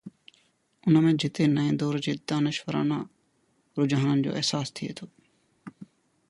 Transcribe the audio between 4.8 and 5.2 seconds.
ٿئي ٿو.